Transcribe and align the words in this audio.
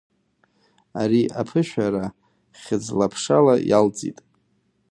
Ари 1.01 1.21
аԥышәара 1.41 2.05
хьыӡла-ԥшала 2.61 3.55
иалҵит. 3.69 4.17